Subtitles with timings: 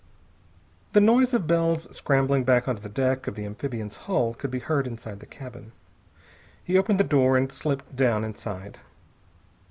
[0.93, 4.57] The noise of Bell's scrambling back onto the deck of the amphibian's hull could be
[4.57, 5.73] heard inside the cabin.
[6.63, 8.79] He opened the door and slipped down inside.